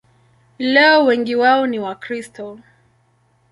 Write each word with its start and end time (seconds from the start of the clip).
Leo 0.59 1.05
wengi 1.05 1.35
wao 1.35 1.67
ni 1.67 1.79
Wakristo. 1.79 2.59